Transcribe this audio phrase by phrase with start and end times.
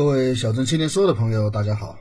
[0.00, 1.98] 各位小镇青年说的朋友，大家好。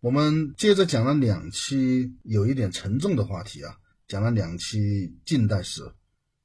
[0.00, 3.74] 我们接着讲了两期有一点沉重的话题啊，
[4.06, 5.80] 讲了两期近代史，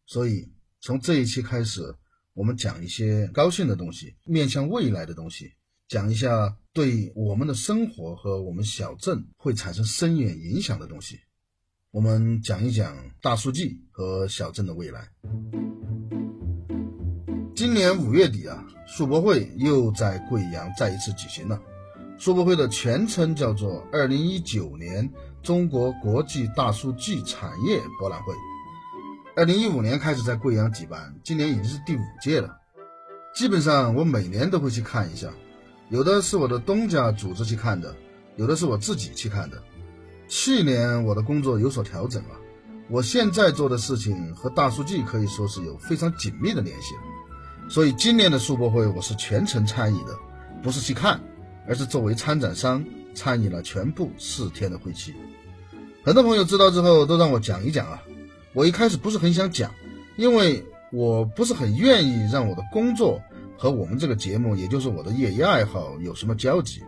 [0.05, 1.81] 所以从这一期开始，
[2.33, 5.51] 我们讲一些高兴的东西，面向未来的东西，
[5.89, 11.19] 讲一下对我们的生活和我们小镇会产生深远影响的东西。
[11.91, 15.09] 我们讲一讲大数据和小镇的未来。
[17.55, 21.57] 今年五月底啊，数博会又在贵阳再一次举行了。
[22.17, 25.09] 数博会的全称叫做二零一九年
[25.41, 28.33] 中国国际大数据产业博览会。
[29.37, 32.57] 二零一五年开始在贵阳举办，今年已经是第五届了。
[33.33, 35.29] 基本上我每年都会去看一下，
[35.87, 37.95] 有的是我的东家组织去看的，
[38.35, 39.63] 有的是我自己去看的。
[40.27, 42.35] 去年我的工作有所调整了，
[42.89, 46.95] 我现在做的事情和大数据可以说是有非常紧密的联系，
[47.69, 50.15] 所以今年的数博会我是全程参与的，
[50.61, 51.19] 不是去看。
[51.67, 52.85] 而是作为参展商
[53.15, 55.15] 参与了全部四天的会期，
[56.03, 57.99] 很多朋友知道之后都让我讲一讲啊。
[58.53, 59.71] 我一开始不是很想讲，
[60.15, 63.19] 因为我不是很愿意让我的工作
[63.57, 66.83] 和我们这个节目，也就是我的业余爱好有什么交集。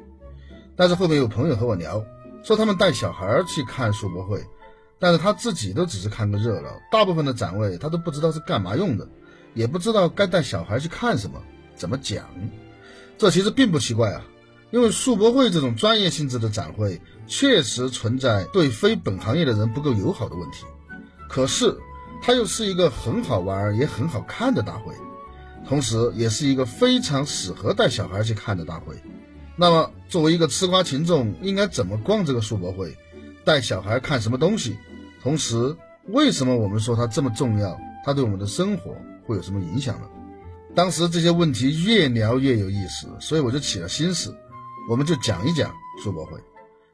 [0.76, 2.06] 但是后面有朋友和我聊，
[2.44, 4.40] 说他们带小孩去看世博会，
[5.00, 9.10] 但是他自己都只是看个热闹，大部分的展位他都不知道是干嘛用的，
[9.58, 11.42] 也不知道该带小孩去看什么，
[11.76, 12.26] 怎么讲。
[13.18, 14.22] 这其实并不奇怪啊。
[14.70, 20.66] 因为数博会这种专业性质的展会，确实存在对非本行业的人不够友好的问题。
[21.30, 21.74] 可是，
[22.22, 24.94] 它又是一个很好玩也很好看的大会，
[25.68, 28.94] 同时也是一个非常适合带小孩去看的大会。
[29.56, 32.96] 那么，作为一个吃瓜群众，应该怎么逛这个数博会？
[33.46, 34.78] 带小孩看什么东西？
[35.24, 35.76] 同时，
[36.10, 37.80] 为什么我们说它这么重要？
[38.06, 38.96] 它对我们的生活
[39.28, 40.08] 会有什么影响呢？
[40.74, 44.36] 当时这些问题越聊越有意思，所以我就起了心思。
[44.90, 46.40] 我们就讲一讲数博会，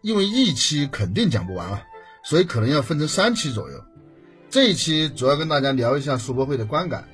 [0.02, 1.84] 因为一期肯定讲不完啊，
[2.24, 3.84] 所以可能要分成三期左右。
[4.50, 7.08] 这一期主要跟大家聊一下数博会的观感，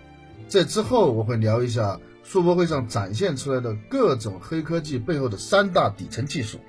[0.48, 6.60] 这之后我会聊一下数博会上展现出来的各种黑科技背后的三大底层技术：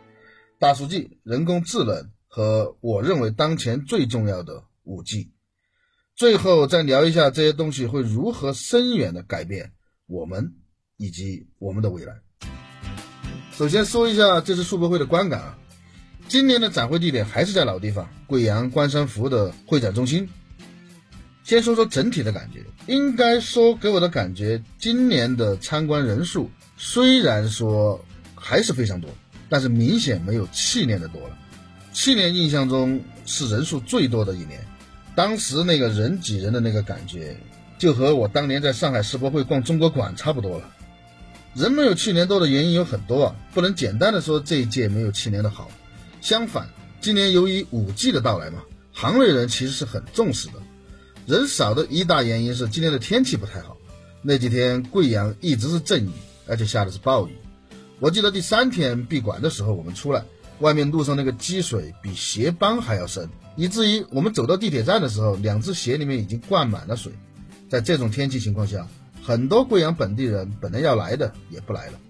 [0.59, 5.31] 大数据、人工智能和我认为当前最重要的五 G。
[6.21, 9.73] 最后再聊一下这些东西会如何深远的改变
[10.07, 10.53] 我们
[10.99, 12.13] 以及我们的未来。
[13.57, 15.59] 首先说一下这次数博会的观感啊，
[16.29, 20.29] 今年的展会地点还是在老地方贵阳关山湖的会展中心。
[21.43, 27.99] 先说说整体的感觉，应该说给我的感觉，今年的参观人数虽然说
[28.35, 29.09] 还是非常多，
[29.49, 31.39] 但是明显没有去年的多了。
[31.95, 34.63] 去年印象中是人数最多的一年，
[35.21, 37.37] 当时那个人挤人的那个感觉，
[37.79, 40.73] 就和我当年在上海世博会逛中国馆差不多了。
[41.53, 45.71] 人没有去年多的原因有很多啊，不能简单的说这一届没有去年的好。
[46.23, 46.71] 相反，
[47.03, 48.63] 今年由于五 G 的到来嘛，
[48.95, 50.55] 行内人其实是很重视的。
[51.27, 53.77] 人少的一大原因是今年的天气不太好，
[54.23, 56.11] 那几天贵阳一直是阵雨，
[56.47, 57.37] 而且下的是暴雨。
[57.99, 60.25] 我记得第三天闭馆的时候，我们出来，
[60.61, 67.13] 外面路上那个积水比鞋帮还要深，以至于我们走到地铁站的时候，两只鞋里面已经灌满了水。
[67.69, 68.87] 在这种天气情况下。
[69.23, 72.01] 很多贵阳本地人本来要来的也不来了，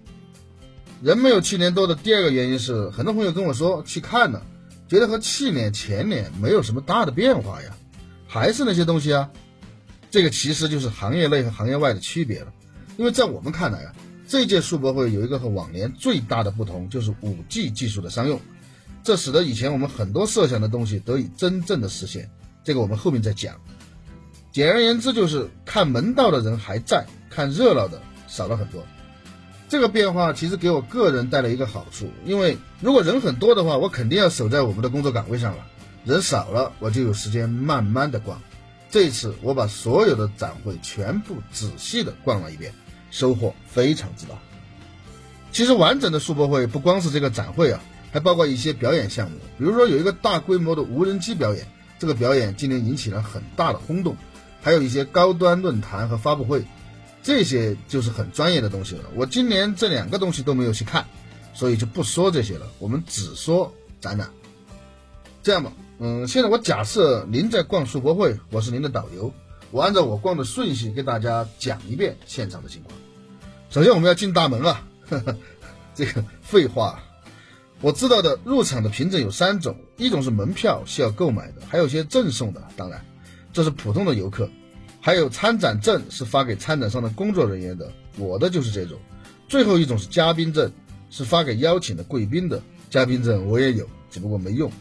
[1.03, 4.41] 人没有去年多的第二个原因是，很多朋友跟我说去看了，
[4.87, 7.75] 觉得和去年前年没有什么大的变化呀，
[8.27, 9.29] 还是那些东西啊。
[10.09, 12.53] 这个其实就是行业内和行业外的区别了。
[12.97, 13.93] 因为在我们看来啊，
[14.25, 18.39] 这届数博会有一个和往年最大的不同，就是五 G 技术的商用，
[19.03, 22.29] 这使得以前我们很多设想的东西得以真正的实现。
[22.63, 23.55] 这个我们后面再讲。
[24.51, 28.85] 简而言之，就是看门道的人还在，看热闹的少了很多。
[29.69, 35.63] 这个变化其实给我个人带来一个好处，因为如果人很多的话，我肯定要守在我们的工作岗位上了；
[36.03, 38.41] 人少了，我就有时间慢慢的逛。
[38.89, 42.73] 这一次，我把所有的展会全部仔细的逛了一遍，
[43.09, 44.35] 收获非常之大。
[45.53, 47.79] 其实完整的数博会不光是这个展会啊，
[48.11, 51.65] 还包括一些表演项目，比如说有一个大规模的无人机表演，
[51.97, 54.15] 这个表演今年引起了很大的轰动。
[54.63, 56.63] 还有一些高端论坛和发布会，
[57.23, 59.05] 这些就是很专业的东西了。
[59.15, 61.03] 我今年这两个东西都没有去看，
[61.51, 62.67] 所以就不说这些了。
[62.77, 64.29] 我们只说展览。
[65.41, 69.33] 这样吧，嗯，现在我假设您在逛世博会，我是您的导游，
[69.71, 72.95] 我按照我逛的顺序给大家讲一遍现场的情况。
[73.71, 74.79] 首先我们要进大门了，
[75.09, 75.35] 呵 呵
[75.95, 77.01] 这个废话。
[77.81, 83.03] 我知道的入场的凭证有三种，一种是门票需要购买的，还有些赠送的，当然
[83.51, 84.47] 这是普通的游客，
[84.99, 88.99] 还有参展证是发给参展商的工作人员的，我的就是这种。
[89.49, 90.71] 最后一种是嘉宾证，
[91.09, 92.61] 是发给邀请的贵宾的。
[92.91, 94.71] 嘉宾证我也有，只不过没用。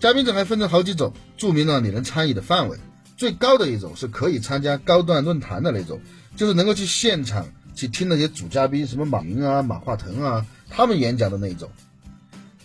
[0.00, 2.76] 嘉宾证还分成好几种，注明了你能参与的范围。
[3.16, 6.00] 最高的一种是可以参加高端论坛的那种，
[6.34, 7.46] 就是能够去现场
[7.76, 11.70] 去听那些主嘉宾，什么马云啊、马化腾啊，他们演讲的那种。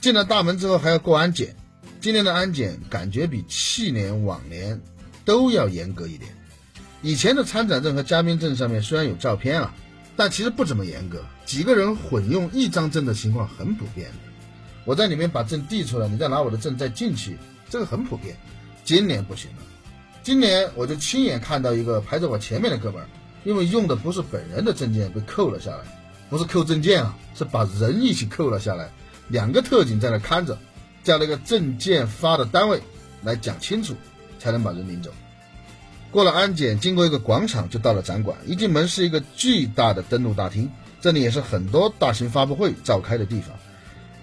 [0.01, 1.55] 进了大门之后还要过安检，
[1.99, 4.79] 今年的安检感觉比去年往年
[5.25, 6.31] 都要严格一点。
[7.01, 9.73] 以前的参展证和嘉宾证上面虽然有照片啊，
[10.15, 14.15] 但其实不怎么严格，几个人混用一张证的情况很普遍的。
[14.85, 17.37] 我在里面把证递出来，你再拿我的证再进去，
[17.69, 18.35] 这个很普遍。
[18.85, 19.57] 今年不行了，
[20.23, 23.07] 今年我就亲眼看到一个排在我前面的哥们儿，
[23.43, 25.83] 因为用的不是本人的证件被扣了下来，
[26.29, 28.89] 不是扣证件啊，是把人一起扣了下来。
[29.29, 30.57] 两个特警在那看着，
[31.03, 32.81] 叫那个证件发的单位
[33.23, 33.95] 来讲清楚，
[34.37, 35.11] 才能把人领走。
[36.11, 38.35] 过了安检，经过一个广场就到了展馆。
[38.45, 43.55] 一进门是一个巨大的登陆大厅，这里也是很多大型发布会召开的地方。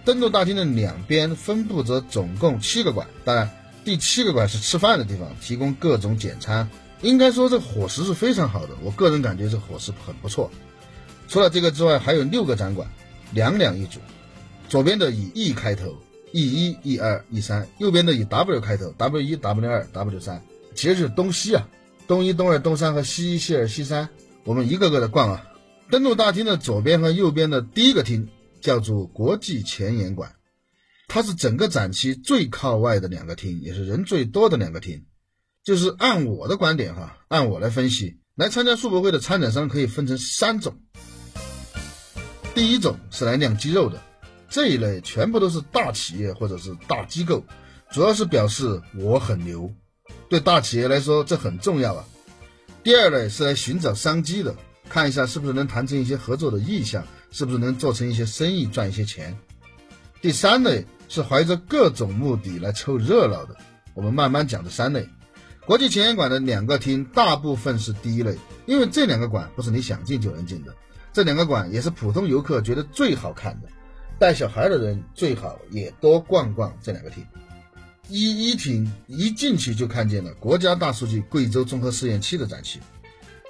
[0.04, 3.48] 登陆大厅的两边分布着总共七个馆，当然
[3.84, 6.68] 第七个馆是吃饭的地方，提供各种简餐。
[7.02, 10.50] 应该说这伙食是非常好的，我个人感觉这伙食很不错。
[11.28, 12.88] 除了这个之外，还有六个展馆，
[13.32, 14.00] 两两一组。
[14.68, 15.96] 左边的以 E 开头
[16.32, 20.42] ，E 一、E 二、E 三；右边的以 W 开头，W 一、W 二、W 三。
[20.74, 21.68] 其实是东西啊，
[22.06, 24.08] 东一、东二、东三和西一、西二、西三。
[24.44, 25.46] 我们一个个的逛啊。
[25.88, 28.28] 登陆大厅的左边和右边的第一个厅
[28.60, 30.34] 叫做国际前沿馆，
[31.06, 35.04] 它是整个展区最靠外的两个厅，也是人最多的两个厅。
[35.62, 40.76] 就是按我的观点哈，按我来分析，来参加世博会的参展商可以分成三种。
[42.54, 44.02] 第一种是来亮肌肉的。
[44.48, 47.44] 这一类全部都是大企业或者是大机构，
[47.90, 49.70] 主要是表示我很牛，
[50.28, 52.04] 对大企业来说这很重要啊。
[52.82, 54.54] 第二类是来寻找商机的，
[54.88, 59.36] 看一下是不是能谈成一些合作的意向，是不是能做成一些生意赚一些钱。
[60.20, 63.56] 第三类是怀着各种目的来凑热闹的，
[63.94, 65.08] 我们慢慢讲这三类。
[65.66, 70.72] 国际前沿馆的两个厅大部分是第一类，因为这两个馆不是你想进就能进的，
[71.12, 73.68] 这两个馆也是普通游客觉得最好看的。
[74.18, 77.24] 带小孩的人最好也多逛逛这两个厅。
[78.08, 82.78] 一一厅一进去就看见了国家大数据贵州综合试验区的展区，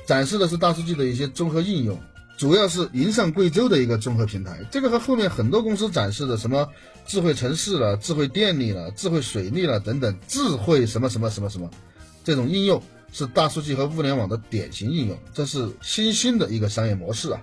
[0.06, 2.00] 展示的是大数据的一些综合应用，
[2.38, 4.64] 主要是云上贵州的一个综合平台。
[4.70, 6.68] 这个和后面很多公司展示的什么
[7.04, 11.70] 智慧城市了、智慧电力了、智慧水利了等等智慧什么什么什么什么
[12.24, 12.82] 这种应用，
[13.12, 15.18] 是大数据和物联网的典型应用。
[15.34, 17.42] 这是新兴的一个商业模式啊。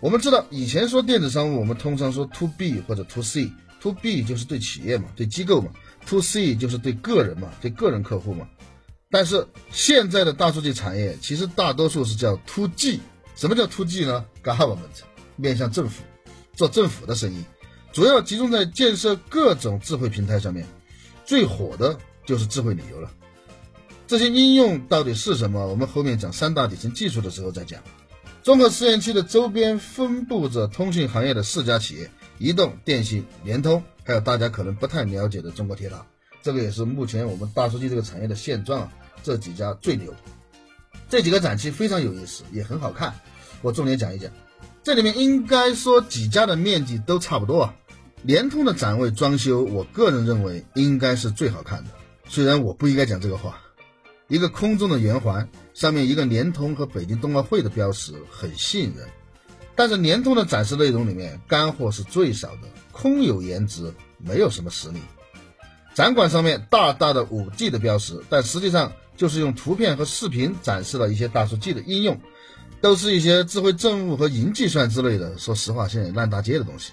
[0.00, 3.50] 我们知道，以前说电子商务，我们通常说 to B 或者 to C。
[3.80, 5.70] to B 就是对企业嘛，对机构嘛
[6.04, 8.48] ；to C 就是对个人嘛，对个人客户嘛。
[9.10, 13.00] 但是现在的大数据产业，其实大多数是叫 to G。
[13.36, 14.78] 什么叫 to G 呢？Government
[15.36, 16.02] 面向政府，
[16.54, 17.44] 做政府的生意，
[17.92, 20.66] 主要集中在建设各种智慧平台上面。
[21.24, 23.10] 最火的就是智慧旅游了。
[24.08, 25.68] 这些应用到底是什么？
[25.68, 27.80] 我们后面讲三大底层技术的时候再讲。
[28.42, 36.06] 综合试验区的周边分布着通信行业的四家企业：移动、电信、联通，还有大家可能不太了解的中国铁塔。
[36.42, 38.92] 这个也是目前我们大数据这个产业的现状啊。
[39.22, 40.14] 这几家最牛。
[41.10, 43.14] 这几个展区非常有意思，也很好看。
[43.60, 44.30] 我重点讲一讲。
[44.82, 47.74] 这里面应该说几家的面积都差不多啊。
[48.22, 51.90] 联通的展位装修，我个人认为应该是最好看的。
[52.28, 53.60] 虽然我不应该讲这个话。
[54.28, 59.08] 一个空中的圆环，上面一个联通和北京冬奥会的标识，很吸引人。
[59.74, 65.00] 但是联通的展示内容里面，干货是最少的，空有颜值，没有什么实力。
[65.94, 72.20] 展馆上面大大的五 G 的标识，但实际上就是用图片和视频展示了一些大数据的应用，
[72.82, 75.38] 都是一些智慧政务和云计算之类的。
[75.38, 76.92] 说实话，现在烂大街的东西。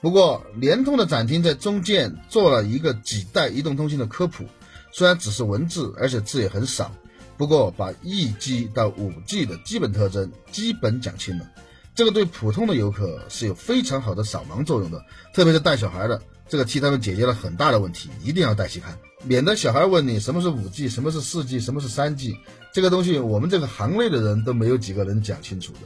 [0.00, 4.44] 不过联通的展厅在中间做了一个几代移动通信的科普。
[4.92, 6.92] 虽然只是文字，而且字也很少，
[7.36, 11.46] 不过把一 G 到五 G 的基本特征基本讲清了。
[11.94, 15.04] 这个对普通的游客是有非常好的扫盲作用的，
[15.34, 18.08] 特别是带小孩的，这个替他们解决了很大的问题。
[18.22, 22.36] 一定要带去看，免得小孩问你什么是五 G，什么是四 G，什么是三 G，
[22.72, 25.80] 这个东西我们这个行内的人都没有几个人讲清楚的。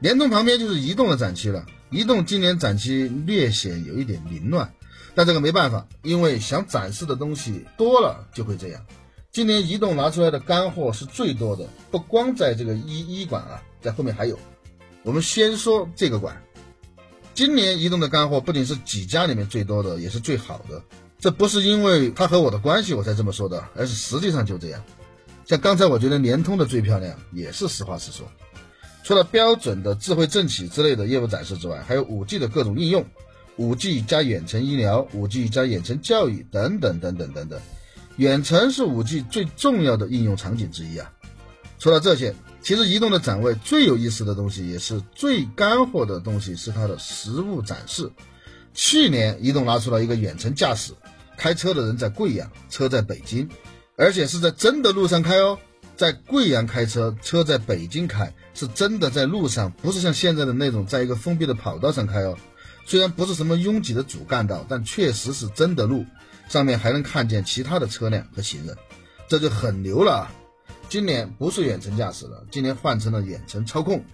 [0.00, 4.72] 联通旁边就是移动的展区了，移动今年展区略显有一点凌乱，
[5.14, 8.84] 但这个没办法，因为想展示的东西多了就会这样。
[9.30, 14.38] 今年移动拿出来的干货是最多的，不光在这个一一馆啊，在后面还有。
[15.02, 16.40] 我们先说这个馆，
[17.34, 20.82] 今年移动的干货不仅是几家里面最多的，也是最好的。
[21.18, 24.82] 这不是因为它和我的关系我才这么说的，而是实际上就这样。
[25.46, 28.26] 像刚才我觉得联通的最漂亮，也是实话实说。
[29.02, 33.04] 除了标准的智慧政企之类的业务展示之外，还有五 G 的各种应用，
[33.56, 37.60] 五 G 加远程医疗，五 G 加远程教育等等等等等等。
[38.16, 41.12] 远程是五 G 最重要的应用场景之一啊！
[41.78, 48.10] 除了这些，其实移动的展位最有意思的东西，也是最干货的东西，是它的实物展示。
[48.72, 50.92] 去年移动拿出了一个远程驾驶，
[51.36, 53.48] 开车的人在贵阳，车在北京，
[53.96, 55.58] 而且是在真的路上开哦，
[55.96, 62.36] 在贵阳开车，车在北京开，是真的在路上，不是像现在的那种在一个封闭的跑道上开哦。
[62.84, 66.04] 虽然不是什么拥挤的主干道，但确实是真的路。
[66.48, 68.76] 上面还能看见其他的车辆和行人，
[69.28, 70.32] 这就很牛了啊！
[70.90, 74.04] 今年不是远程驾驶了，今年换成了远程操控。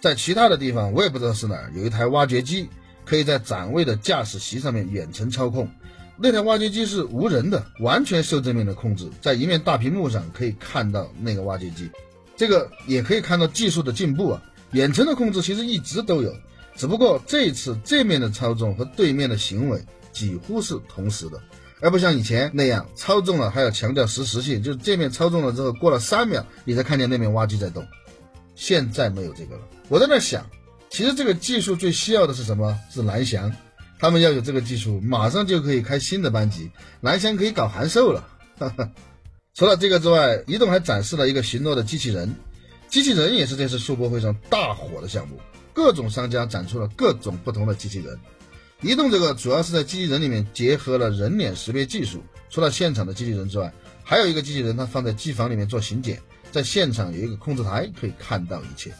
[0.00, 2.68] 在其他的地方，我也不知道是哪儿，有一台挖掘机
[3.04, 5.70] 可以在展位的驾驶席上面远程操控。
[6.16, 11.88] 那台挖掘机是无人的，完全受正面的控制，在一面大屏幕上可以看到那个挖掘机。
[12.36, 14.42] 这个也可以看到技术的进步啊！
[14.72, 16.34] 远程的控制其实一直都有，
[16.78, 21.42] 只不过这次这面的操纵和对面的行为几乎是同时的。
[21.80, 27.86] 而不像以前那样操纵了还要强调实时性，就是这面操纵了之后过了三秒，你才看见那面挖机在动。
[28.54, 29.62] 现在没有这个了。
[29.88, 30.48] 我在那想，
[30.88, 32.78] 其实这个技术最需要的是什么？
[32.90, 33.52] 是蓝翔。
[34.00, 36.70] 他们要有这个技术，马上就可以开新的班级，
[37.00, 38.28] 蓝翔可以搞函授了。
[39.54, 42.32] 除了这个之外，移动还展示了一个巡逻的机器人，
[42.88, 45.40] 机器人也是这次数博会上大火的项目，
[45.78, 48.18] 各种商家展出了各种不同的机器人。
[48.80, 52.20] 移动这个主要是在机器人里面结合了人脸识别技术，
[52.50, 56.20] 除了现场的机器人之外，还有一个机器人，它放在机房里面做刑检，
[56.50, 58.92] 在现场有一个控制台可以看到一切。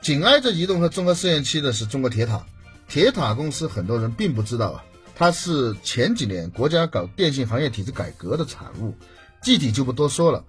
[0.00, 2.42] 紧挨着移动和综合试验区的是中国铁塔，
[2.88, 4.84] 铁塔公司很多人并不知道啊，
[5.14, 8.94] 它是前几年国家搞电信行业体制改革的产物，
[9.42, 10.42] 具体就不多说了。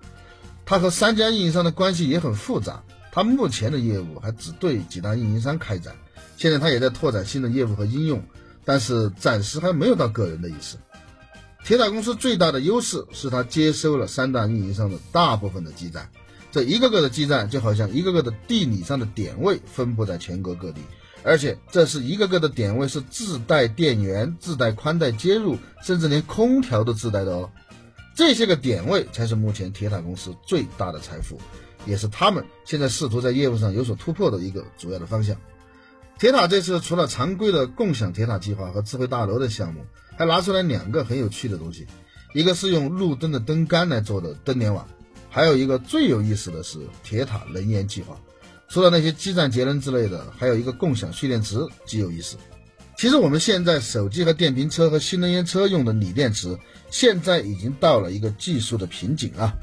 [0.66, 5.96] 它和三家运营商的关系也很复杂，它目前的业务还只对几大运营商开展，
[6.38, 8.24] 现在它也在拓展新的业务和应用。
[8.66, 10.78] 但是暂时还没有到个人的意思。
[11.63, 16.08] 铁塔公司最大的优势是它接收了三大运营商的大部分的基站，
[16.51, 20.82] 这一个个的基站就好像一个个的地理上的点位分布在全国各地，
[21.24, 27.50] 而且这是一个个的点位是自带电源、自带宽带接入，甚至连空调都自带的哦。
[28.13, 31.39] 这些个点位才是目前铁塔公司最大的财富，
[31.86, 35.36] 也是他们现在试图在业务上有所突破的一个主要的方向。
[36.18, 39.86] 铁塔这次除了常规的共享铁塔计划和智慧大楼的项目，
[40.18, 41.88] 还拿出来两个很有趣的东西，
[42.34, 44.86] 一个是用路灯的灯杆来做的灯联网，
[45.30, 48.20] 还有一个最有意思的是铁塔能源计划。
[48.68, 52.36] 除了那些基站节能之类的，还有一个共享蓄电池，极有意思。
[52.98, 56.56] 其实我们现在手机和电瓶车和新能源车用的锂电池，
[56.92, 59.54] 现在已经到了一个技术的瓶颈啊。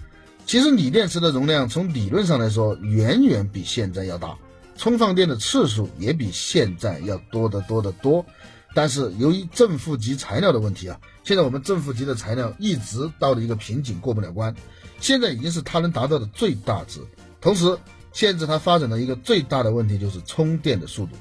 [0.47, 4.39] 其实锂电池的容量从理论上来说，远远比现在要大。
[4.77, 8.25] 充放电的次数也比现在要多得多得多，
[8.73, 14.55] 但是由于正负极材料的问题啊，现在我们正负极的材料一直到了一个瓶颈，过不了关。
[15.01, 17.01] 现在已经是它能达到的最大值，
[17.41, 17.77] 同时
[18.13, 21.13] 限制它发展的一个最大的问题就是充电的速度。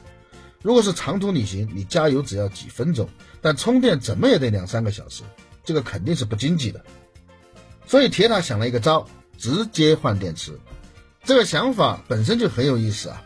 [0.61, 3.09] 如果是长途旅行，你加油只要几分钟，
[3.41, 5.23] 但充电怎么也得两三个小时，
[5.63, 6.85] 这个肯定是不经济的。
[7.87, 10.59] 所以铁塔想了一个招，直接换电池。
[11.23, 13.21] 这个想法本身就很有意思啊。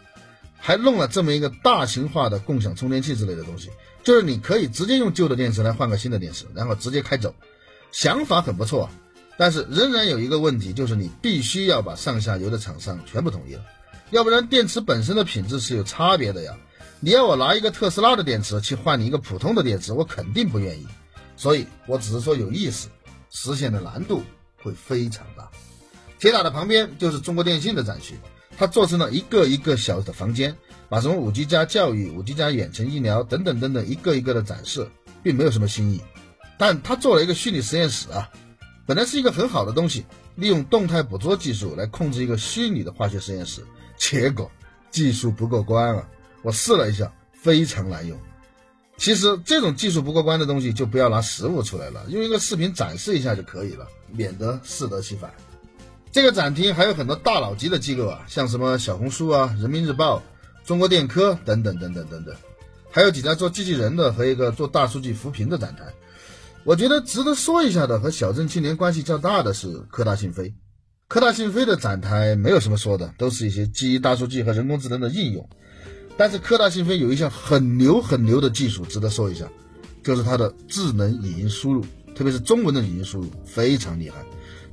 [0.62, 3.70] 还弄了这么一个大型化的共享充电器之类的东西，
[4.04, 7.34] 就是你可以直接用旧的电池来换个新的电池，然后直接开走。
[7.94, 8.90] 想法很不错，
[9.38, 13.62] 但是仍然有一个问题，就是你必须要把上下游的厂商全部统一了，
[14.12, 16.58] 要不然电池本身的品质是有差别的呀。
[17.00, 20.86] 你要我拿一个特斯拉的电池去换你一个普通的电池，我肯定不愿意。
[21.38, 22.90] 所以我只是说有意思，
[23.32, 24.22] 实现的难度
[24.62, 25.50] 会非常大。
[26.20, 28.16] 铁塔的旁边就是中国电信的展区。
[28.58, 30.54] 它做成了一个一个小的房间，
[30.90, 34.86] 把什么五 G 加教育、五 G 加远程医疗等等等等一个一个的展示，
[35.24, 36.02] 并没有什么新意。
[36.58, 38.30] 但它做了一个虚拟实验室啊，
[38.86, 43.64] 本来是一个很好的东西，利用动态捕捉技术来控制一个虚拟的化学实验室，
[43.98, 44.52] 结果
[44.92, 46.06] 技术不过关啊！
[46.42, 48.20] 我试了一下，非常难用。
[49.00, 55.32] 其实这种技术不过关的东西，就不要拿实物出来了，用一个视频展示一下就可以了，免得适得其反。
[56.12, 60.22] 这个展厅还有很多大佬级的机构啊，像什么小红书啊、人民日报、
[60.66, 62.36] 中国电科等等等等等等。
[62.92, 65.84] 还有几家做机器人的和一个做大数据扶贫的展台。
[66.66, 70.54] 我觉得值得说一下的和小镇青年关系较大的是科大讯飞。
[71.08, 75.48] 科大讯飞的展台没有什么说的，都是一些基于大数据和人工智能的应用。
[76.20, 79.50] 但是科大讯飞有一项很牛很牛的技术值得说一下，
[80.04, 81.82] 就是它的智能语音输入，
[82.14, 84.18] 特别是中文的语音输入非常厉害。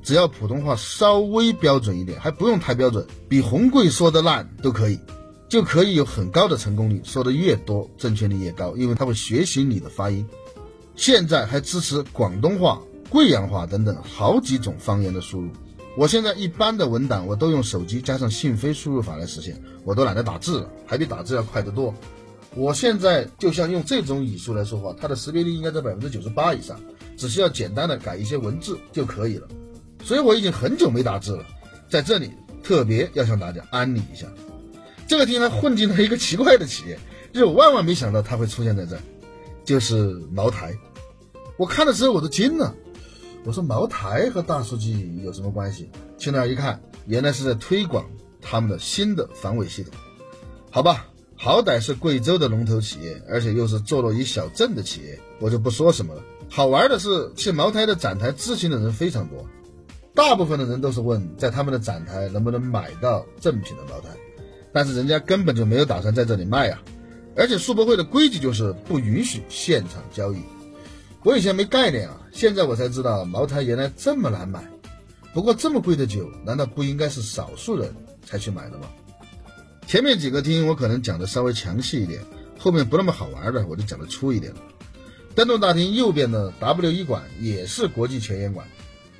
[0.03, 4.99] 只要普通话稍微标准一点，还不用太标准，比红贵说的烂都可以，
[5.47, 6.99] 就可以有很高的成功率。
[7.05, 10.27] 说的越多，正确率越高，因为它会学习你的发音。
[10.97, 15.49] 现在还支持广东话、贵阳话等等好几种方言的输入。
[15.97, 21.91] 我现在一般的文档我都用手机加上讯飞输入法来实现，我都懒得打字了，还比打字要快得多。
[22.53, 26.79] 我现在就像用这种语速来说话，它的识别率应该在百分之九十八以上，
[27.17, 29.47] 只需要简单的改一些文字就可以了。
[30.03, 31.43] 所以我已经很久没打字了，
[31.89, 34.27] 在这里特别要向大家安利一下，
[35.07, 36.99] 这个天还混进了一个奇怪的企业，
[37.33, 38.95] 就是我万万没想到它会出现在这，
[39.65, 40.77] 就是茅台。
[41.57, 42.75] 我看的时候我都惊了，
[43.45, 45.89] 我说茅台和大数据有什么关系？
[46.17, 48.05] 去那儿一看，原来是在推广
[48.41, 49.93] 他们的新的防伪系统。
[50.69, 56.21] 好吧，好歹是贵州的龙头企业，而且又是坐落于小镇的企业，我就不说什么了。
[56.49, 59.45] 好玩的是，去茅台的展台咨询的人非常多。
[60.13, 64.09] 大部分的人都是问在他们的展台能不能买到正品的茅台，
[64.73, 66.81] 但是人家根本就没有打算在这里卖啊！
[67.35, 70.37] 而且世博会的规矩就是不允许现场交易。
[71.27, 74.65] 我以前没概念啊，现在我才知道茅台原来这么难买。
[75.33, 77.93] 不过这么贵的酒，难道不应该是少数人
[78.25, 78.87] 才去买的吗？
[79.85, 82.21] 前面几个厅我可能讲的稍微详细一点，
[82.57, 84.61] 后面不那么好玩的我就讲的粗一点了。
[85.35, 88.65] 灯笼大厅右边的 W 一馆也是国际前沿馆。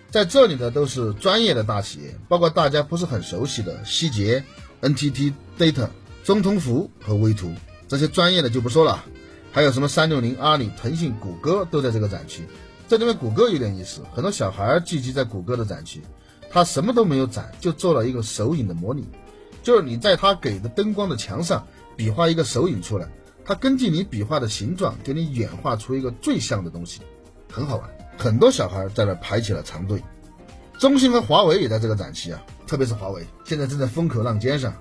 [0.10, 4.46] 在这里的都是专业的大企业，包括大家不是很熟悉的希捷、
[4.80, 5.90] NTT Data、
[6.24, 7.54] 中通服和威图
[7.90, 9.04] 这些专业的就不说了，
[9.51, 12.48] 还有什么三六零、阿里、腾讯、谷歌都在这个展区。
[12.88, 16.02] 这里面谷歌有点意思，很多小孩聚集在谷歌的展区，
[16.50, 19.08] 他什么都没有展，就做了一个手影的模拟，
[19.62, 23.10] 就是你在他给的灯光的墙上比划一个手影出来，
[23.43, 27.02] 他根据你比划的形状给你演化出一个最像的东西，
[27.52, 27.89] 很好玩。
[28.17, 30.02] 很多小孩在那排起了长队，
[30.80, 34.74] 中兴和华为也在这个展期啊，特别是华为现在正在风口浪尖上。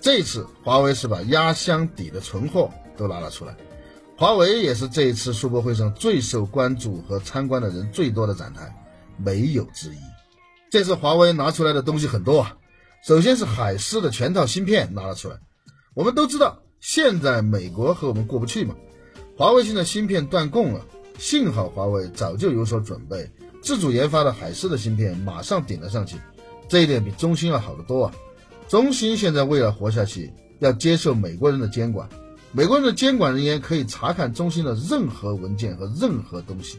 [0.00, 3.56] 这一次华为是把压箱底的存货都拿了出来，
[4.22, 8.72] 华为也是这一次世博会上最受关注和参观的人最多的展台，
[9.16, 9.98] 没有之一。
[10.70, 12.56] 这次华为拿出来的东西很多啊，
[13.04, 15.40] 首先是海思的全套芯片拿了出来。
[15.92, 18.76] 我们都知道现在美国和我们过不去嘛，
[19.36, 20.86] 华为现在芯片断供了。
[21.18, 23.28] 幸好华为早就有所准备，
[23.60, 26.16] 自主研发的海思的芯片马上顶了上去，
[26.68, 28.14] 这一点比中兴要好得多啊！
[28.68, 32.08] 中兴现在为了活下去，要接受美国人的监管，
[32.54, 36.78] 美国人的监管人员可以查看中心的任何文件和任何东西。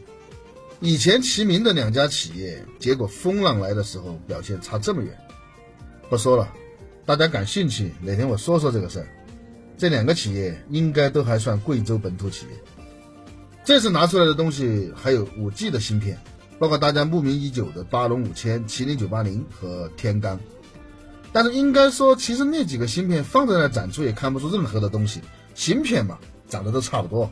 [0.78, 5.12] 以前齐名的两家企业，结果风浪来的时候表现差这么远。
[6.08, 6.48] 不说了，
[7.04, 9.08] 大家感兴趣，哪天我说说这个事儿。
[9.76, 12.52] 这两个企业应该都还算贵州本土企业。
[13.64, 16.16] 这次拿出来的东西还有五 G 的芯片，
[16.60, 20.38] 包括大家慕名已久的巴龙五千、麒麟九八零和天罡。
[21.32, 25.20] 但是应该说，其实那几个芯片放在那展出也看不出任何的东西。
[25.54, 27.30] 芯片嘛，长得都差不多。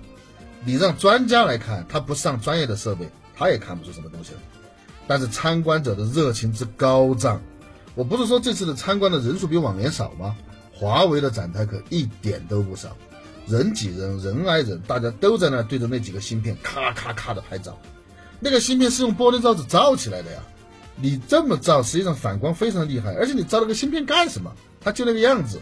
[0.65, 4.39] 你让专家来看，他不上专业的设备，他也看不出什么东西来。
[5.07, 7.43] 但是参观者的热情之高涨，
[7.95, 10.37] 我不是说这次的参观的人数比往年少吗？
[10.73, 12.97] 华为的展台可一点都不少。
[13.47, 17.77] 人挤人，人挨人，大家都在那对着那几个芯片咔咔咔的拍照。
[18.39, 20.41] 那个芯片是用玻璃罩子罩起来的呀，
[20.95, 23.13] 你这么照，实际上反光非常厉害。
[23.15, 24.53] 而且你照那个芯片干什么？
[24.81, 25.61] 它就那个样子。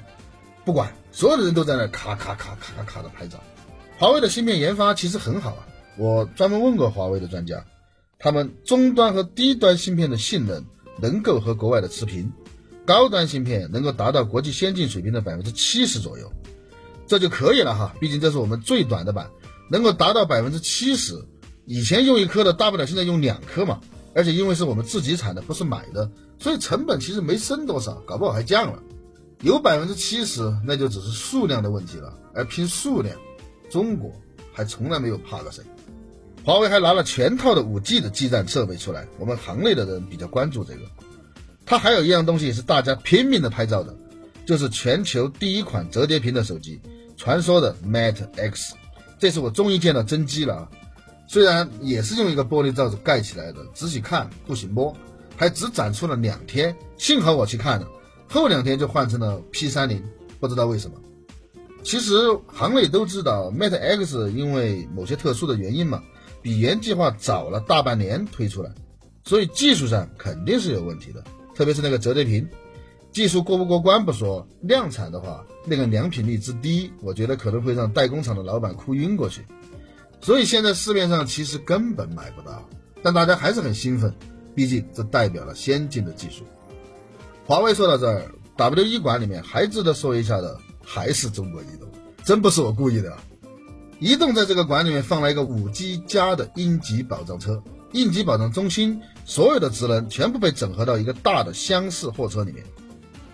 [0.65, 3.43] 不管，所有的人都在那咔咔咔咔咔咔的拍照。
[3.99, 5.67] 华为的芯片研发其实很好啊，
[5.99, 7.65] 我专门问过华为的专家，
[8.19, 10.65] 他们中端和低端芯片的性能
[11.01, 12.33] 能够和国外的持平，
[12.87, 16.33] 高端芯片能够达到国际先进水平的百分之七十左右。
[17.07, 19.31] 这就可以了哈，毕竟这是我们最短的版，
[19.71, 21.15] 能够达到百分之七十。
[21.67, 23.81] 以前用一颗的大不了现在用两颗嘛，
[24.15, 28.83] 而且因为是我们自己产的，不是买的，所以成本其实没升多少，搞不好还降了。
[29.43, 32.13] 有百分之七十，那就只是数量的问题了。
[32.35, 33.17] 而拼数量，
[33.71, 34.13] 中国
[34.53, 35.65] 还从来没有怕过谁。
[36.45, 40.83] 华为还拿了全套的五 G 的基站设备出来，我们行内的人比较关注这个。
[41.65, 43.95] 它还有一样东西是大家拼命的拍照的，
[44.45, 46.81] 就是全球第一款折叠屏的手机。
[47.17, 48.75] 传说的 Mate X，
[49.19, 50.69] 这次我终于见到真机了啊！
[51.29, 54.97] 虽然也是用一个玻璃罩子盖起来的，仔细看不行摸，
[55.37, 56.75] 还只展出了两天。
[56.97, 57.87] 幸好我去看了，
[58.31, 60.03] 后两天就换成了 P 三零，
[60.39, 60.97] 不知道为什么。
[61.83, 62.15] 其实
[62.47, 66.03] 行内都知道，Mate X 因为某些特殊的原因嘛，
[66.41, 68.71] 比原计划早了大半年推出来，
[69.25, 71.25] 所以技术上肯定是有问题的。
[71.55, 72.49] 特别是那个折叠屏，
[73.11, 79.43] 技术过不过关不说，量产的话，那个良品率之低，我觉得可能会让代工厂的老板哭晕过去。
[80.21, 82.69] 所以现在市面上其实根本买不到，
[83.03, 84.15] 但大家还是很兴奋，
[84.55, 86.45] 毕竟这代表了先进的技术。
[87.51, 90.57] 华为说到这儿，W 一馆里面还值得说一下的。
[90.85, 91.89] 还是中国移动，
[92.25, 93.13] 真不是我故意的。
[93.99, 97.61] 移动在这个馆里面放了一个五 G 加的应急保障车，
[97.91, 102.65] 应急保障中心所有的职能全部被整合到一个大的厢式货车里面。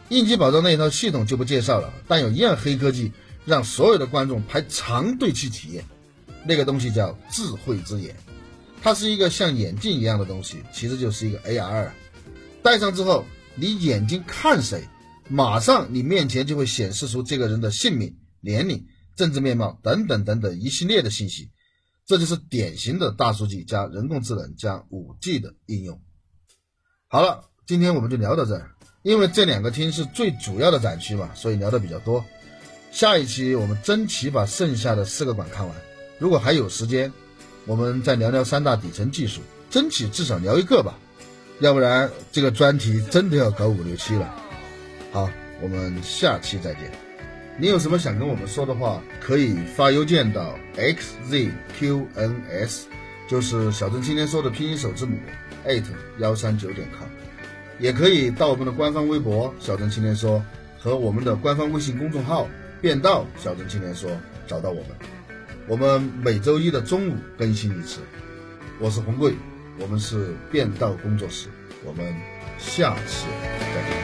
[0.09, 3.13] 应急保障那一套系统就不介绍了，但有一样黑科技
[3.45, 5.85] 让所有的观众排长队去体验，
[6.43, 8.17] 那个东西叫智慧之眼，
[8.83, 11.91] 它是一个像眼镜一样的东西，其实就是一个 AR，
[12.63, 14.85] 戴上之后你眼睛看谁。
[15.29, 21.51] 马上，你面前就会显示出这个人的姓名、年龄、政治面貌等等等等一系列的信息，
[22.07, 26.01] 这就是典型的大数据加人工智能加五 G 的应用。
[27.09, 28.71] 好了，今天我们就聊到这儿，
[29.03, 32.25] 因为这两个厅是最主要的展区嘛，所以聊的比较多。
[32.93, 35.77] 下一期我们争取把剩下的四个馆看完，
[36.21, 37.13] 如果还有时间，
[37.67, 39.41] 我们再聊聊三大底层技术，
[39.71, 40.97] 争取至少聊一个吧，
[41.61, 44.35] 要不然这个专题真的要搞五六七了。
[45.11, 46.91] 好，我们下期再见。
[47.59, 51.47] 你有什么想跟我们说的话，可以发邮件到 xzqns，
[53.27, 55.17] 就是小镇青年说的拼音首字母
[55.67, 55.83] ，at
[56.19, 57.09] 幺三九点 com，
[57.79, 60.45] 也可以到我们的官方微博小镇青年说
[60.79, 62.47] 和我们的官方微信公众号
[62.83, 64.11] 变道小镇青年说
[64.47, 64.91] 找到我们。
[65.67, 68.01] 我们每周一的中午更新一次。
[68.79, 69.35] 我是红贵，
[69.79, 71.49] 我们是变道工作室，
[71.85, 72.05] 我们
[72.59, 73.27] 下次
[73.61, 73.97] 再见。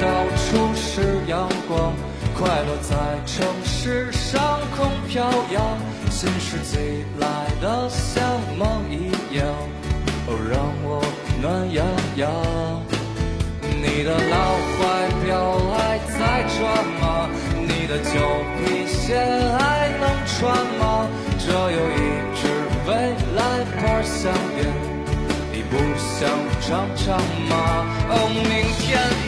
[0.00, 1.94] 到处是阳光，
[2.36, 2.94] 快乐在
[3.24, 5.78] 城市上空飘扬，
[6.10, 7.26] 新世纪来
[7.62, 8.22] 的像
[8.58, 9.46] 梦一样，
[10.26, 11.00] 哦，让我
[11.40, 12.22] 暖洋洋。
[13.62, 14.36] 你的老
[14.74, 14.78] 怀
[15.24, 15.30] 表
[15.72, 16.18] 还在
[16.58, 16.58] 转
[17.00, 17.03] 吗
[26.66, 27.18] 想尝尝
[27.50, 27.84] 吗？
[28.08, 29.23] 哦，明天。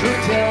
[0.00, 0.47] 十天。